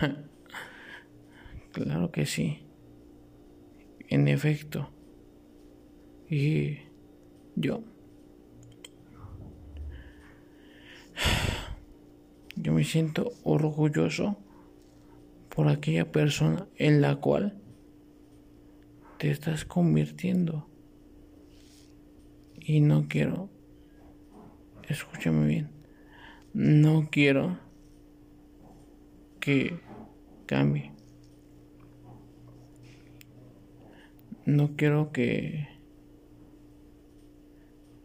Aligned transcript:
claro 1.72 2.10
que 2.10 2.26
sí. 2.26 2.60
En 4.08 4.28
efecto. 4.28 4.90
Y 6.28 6.78
yo. 7.56 7.82
Yo 12.56 12.72
me 12.72 12.84
siento 12.84 13.32
orgulloso 13.44 14.36
por 15.54 15.68
aquella 15.68 16.10
persona 16.10 16.66
en 16.76 17.00
la 17.00 17.16
cual 17.16 17.58
te 19.18 19.30
estás 19.30 19.64
convirtiendo. 19.64 20.68
Y 22.60 22.80
no 22.80 23.08
quiero, 23.08 23.50
escúchame 24.88 25.46
bien, 25.46 25.70
no 26.54 27.08
quiero 27.10 27.58
que 29.42 29.80
cambie. 30.46 30.92
No 34.46 34.76
quiero 34.76 35.10
que 35.10 35.68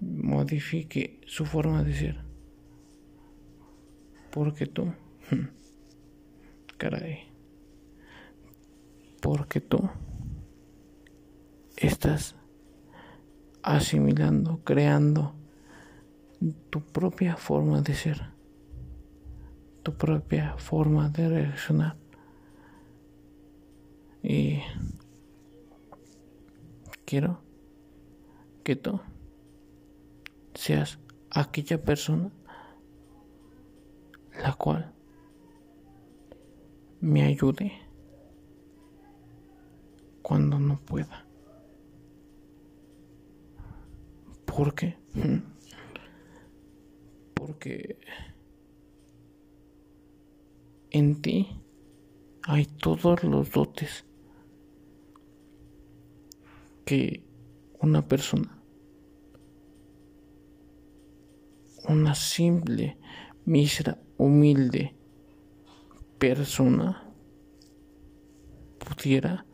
modifique 0.00 1.20
su 1.26 1.44
forma 1.44 1.82
de 1.82 1.94
ser. 1.94 2.24
Porque 4.30 4.66
tú, 4.66 4.94
caray, 6.78 7.24
porque 9.20 9.60
tú 9.60 9.90
estás 11.76 12.36
asimilando, 13.62 14.60
creando 14.62 15.34
tu 16.70 16.80
propia 16.80 17.36
forma 17.36 17.80
de 17.80 17.94
ser, 17.94 18.33
tu 19.84 19.92
propia 19.94 20.56
forma 20.56 21.10
de 21.10 21.28
reaccionar. 21.28 21.96
Y 24.22 24.62
quiero 27.04 27.38
que 28.64 28.76
tú 28.76 28.98
seas 30.54 30.98
aquella 31.30 31.82
persona 31.82 32.30
la 34.42 34.54
cual 34.54 34.92
me 37.00 37.22
ayude 37.24 37.72
cuando 40.22 40.58
no 40.58 40.80
pueda. 40.80 41.26
¿Por 44.46 44.74
qué? 44.74 44.96
Porque 47.34 47.98
en 50.94 51.20
ti 51.20 51.48
hay 52.44 52.66
todos 52.66 53.24
los 53.24 53.50
dotes 53.50 54.04
que 56.84 57.24
una 57.80 58.06
persona, 58.06 58.62
una 61.88 62.14
simple, 62.14 62.96
mísera, 63.44 63.98
humilde 64.18 64.94
persona 66.20 67.12
pudiera 68.78 69.44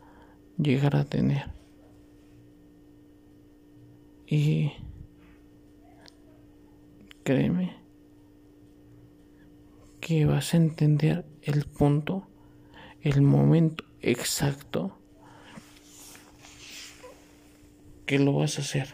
llegar 0.59 0.95
a 0.95 1.05
tener. 1.05 1.49
Y 4.27 4.71
créeme 7.23 7.80
que 10.11 10.25
vas 10.25 10.53
a 10.53 10.57
entender 10.57 11.25
el 11.41 11.63
punto, 11.63 12.27
el 12.99 13.21
momento 13.21 13.85
exacto 14.01 14.99
que 18.05 18.19
lo 18.19 18.33
vas 18.33 18.57
a 18.57 18.61
hacer. 18.61 18.93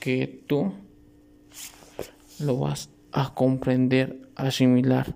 Que 0.00 0.42
tú 0.48 0.74
lo 2.40 2.58
vas 2.58 2.90
a 3.12 3.32
comprender, 3.34 4.28
asimilar. 4.34 5.14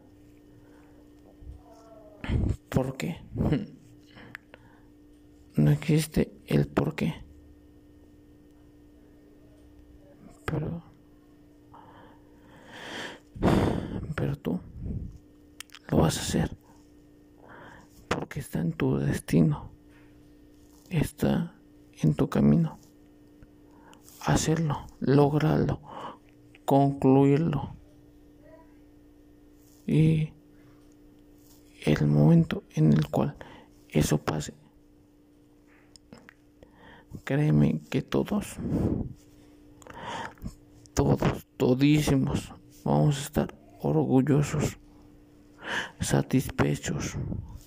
¿Por 2.68 2.96
qué? 2.96 3.16
No 5.56 5.72
existe 5.72 6.30
el 6.46 6.68
por 6.68 6.94
qué. 6.94 7.14
Pero 10.44 10.85
pero 14.14 14.36
tú 14.36 14.60
lo 15.88 15.98
vas 15.98 16.18
a 16.18 16.20
hacer 16.20 16.56
porque 18.08 18.40
está 18.40 18.60
en 18.60 18.72
tu 18.72 18.96
destino, 18.96 19.70
está 20.88 21.54
en 22.00 22.14
tu 22.14 22.28
camino. 22.28 22.78
Hacerlo, 24.24 24.86
lograrlo, 25.00 25.80
concluirlo. 26.64 27.76
Y 29.86 30.32
el 31.84 32.06
momento 32.06 32.64
en 32.74 32.92
el 32.92 33.08
cual 33.08 33.36
eso 33.88 34.18
pase, 34.18 34.54
créeme 37.24 37.80
que 37.90 38.02
todos, 38.02 38.56
todos, 40.94 41.46
todísimos, 41.56 42.52
vamos 42.86 43.18
a 43.18 43.22
estar 43.22 43.54
orgullosos, 43.80 44.78
satisfechos, 45.98 47.16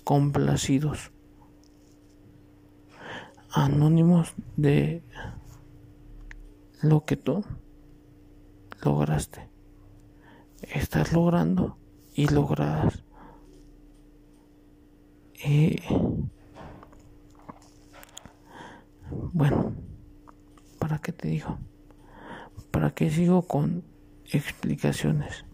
complacidos, 0.02 1.12
anónimos 3.52 4.32
de 4.56 5.04
lo 6.80 7.04
que 7.04 7.16
tú 7.16 7.44
lograste, 8.82 9.50
estás 10.62 11.12
logrando 11.12 11.76
y 12.14 12.26
logras. 12.28 13.04
Y 15.44 15.76
bueno, 19.34 19.74
¿para 20.78 20.98
qué 20.98 21.12
te 21.12 21.28
digo? 21.28 21.58
¿Para 22.70 22.92
qué 22.94 23.10
sigo 23.10 23.42
con 23.42 23.89
explicaciones? 24.36 25.44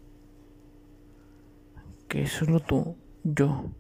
Que 2.09 2.27
solo 2.27 2.61
tú, 2.61 2.97
yo 3.25 3.71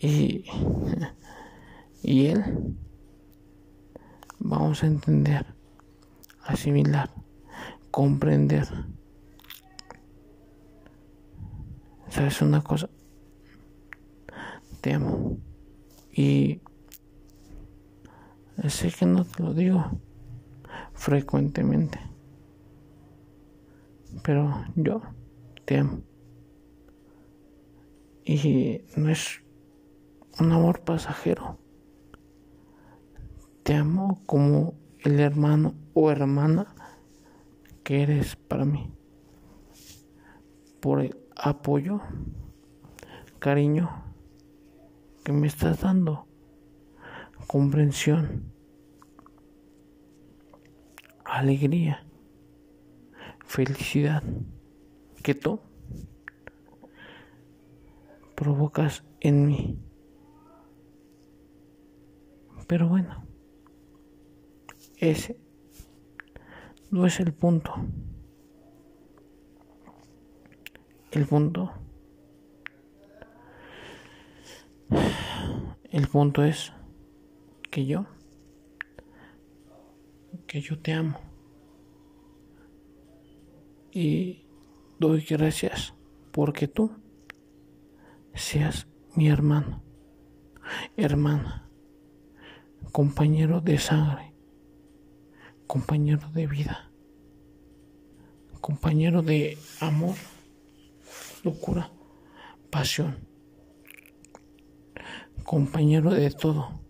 y, 0.00 0.44
y 2.02 2.26
él 2.26 2.76
vamos 4.38 4.82
a 4.82 4.86
entender 4.86 5.46
asimilar, 6.44 7.10
comprender. 7.90 8.66
¿Sabes 12.08 12.42
una 12.42 12.62
cosa? 12.62 12.88
Te 14.80 14.94
amo. 14.94 15.38
Y 16.12 16.60
sé 18.68 18.90
que 18.90 19.06
no 19.06 19.24
te 19.24 19.42
lo 19.42 19.54
digo 19.54 20.00
frecuentemente. 20.94 22.00
Pero 24.22 24.64
yo 24.76 25.02
te 25.64 25.78
amo. 25.78 26.02
Y 28.24 28.82
no 28.96 29.08
es 29.08 29.42
un 30.38 30.52
amor 30.52 30.80
pasajero. 30.80 31.58
Te 33.62 33.74
amo 33.74 34.22
como 34.26 34.74
el 35.00 35.20
hermano 35.20 35.74
o 35.94 36.10
hermana 36.10 36.74
que 37.82 38.02
eres 38.02 38.36
para 38.36 38.64
mí. 38.64 38.92
Por 40.80 41.00
el 41.00 41.16
apoyo, 41.36 42.00
cariño 43.38 44.04
que 45.24 45.32
me 45.32 45.46
estás 45.46 45.80
dando, 45.80 46.26
comprensión, 47.46 48.52
alegría, 51.24 52.06
felicidad 53.50 54.22
que 55.24 55.34
tú 55.34 55.58
provocas 58.36 59.02
en 59.18 59.46
mí. 59.46 59.76
Pero 62.68 62.88
bueno. 62.88 63.26
Ese 64.98 65.36
no 66.92 67.06
es 67.06 67.18
el 67.18 67.32
punto. 67.32 67.74
El 71.10 71.26
punto. 71.26 71.72
El 75.90 76.06
punto 76.06 76.44
es 76.44 76.72
que 77.68 77.84
yo, 77.84 78.06
que 80.46 80.60
yo 80.60 80.78
te 80.78 80.92
amo. 80.92 81.29
Y 83.92 84.44
doy 84.98 85.24
gracias 85.28 85.94
porque 86.32 86.68
tú 86.68 86.90
seas 88.34 88.86
mi 89.16 89.28
hermano, 89.28 89.82
hermana, 90.96 91.68
compañero 92.92 93.60
de 93.60 93.78
sangre, 93.78 94.34
compañero 95.66 96.30
de 96.30 96.46
vida, 96.46 96.90
compañero 98.60 99.22
de 99.22 99.58
amor, 99.80 100.16
locura, 101.42 101.90
pasión, 102.70 103.16
compañero 105.44 106.10
de 106.10 106.30
todo, 106.30 106.80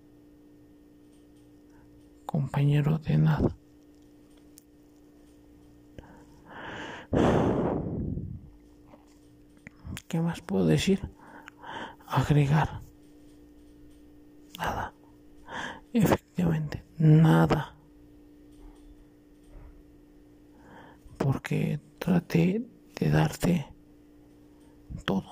compañero 2.27 2.99
de 2.99 3.17
nada. 3.17 3.57
¿Qué 10.11 10.21
más 10.21 10.41
puedo 10.41 10.67
decir? 10.67 11.09
Agregar. 12.09 12.83
Nada. 14.59 14.93
Efectivamente, 15.93 16.85
nada. 16.99 17.77
Porque 21.17 21.79
traté 22.01 22.67
de 22.99 23.09
darte 23.09 23.73
todo. 25.05 25.31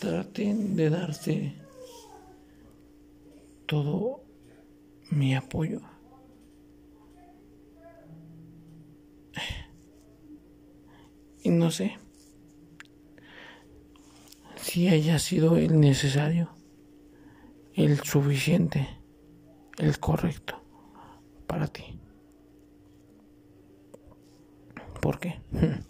Traté 0.00 0.54
de 0.54 0.90
darte 0.90 1.56
todo 3.64 4.22
mi 5.10 5.34
apoyo. 5.34 5.80
No 11.52 11.70
sé 11.70 11.98
si 14.56 14.88
haya 14.88 15.18
sido 15.18 15.56
el 15.56 15.80
necesario, 15.80 16.50
el 17.74 18.00
suficiente, 18.00 18.88
el 19.78 19.98
correcto 19.98 20.62
para 21.46 21.66
ti. 21.66 22.00
¿Por 25.00 25.18
qué? 25.18 25.40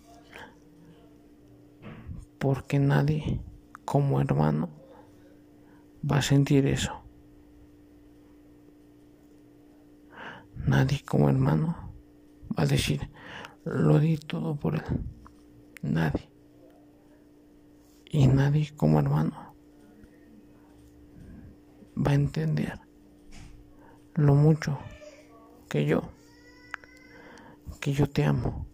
Porque 2.38 2.78
nadie 2.78 3.40
como 3.84 4.20
hermano 4.20 4.70
va 6.10 6.16
a 6.16 6.22
sentir 6.22 6.66
eso. 6.66 7.02
Nadie 10.66 11.02
como 11.04 11.28
hermano 11.28 11.92
va 12.58 12.62
a 12.62 12.66
decir, 12.66 13.10
lo 13.64 13.98
di 13.98 14.16
todo 14.16 14.56
por 14.56 14.76
él. 14.76 14.82
Nadie. 15.82 16.30
Y 18.04 18.26
nadie 18.26 18.74
como 18.76 18.98
hermano 18.98 19.54
va 21.96 22.12
a 22.12 22.14
entender 22.14 22.78
lo 24.14 24.34
mucho 24.34 24.78
que 25.68 25.86
yo, 25.86 26.02
que 27.80 27.92
yo 27.92 28.08
te 28.08 28.24
amo. 28.24 28.66